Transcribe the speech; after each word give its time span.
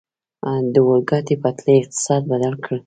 د 0.73 0.75
اورګاډي 0.87 1.35
پټلۍ 1.41 1.75
اقتصاد 1.79 2.21
بدل 2.31 2.53
کړ. 2.63 2.75